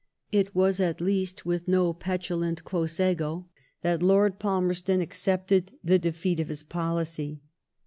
[0.31, 3.45] It was least with no petulant quos ego
[3.83, 7.43] that Lord Palmerston accepted the defeat of his policy.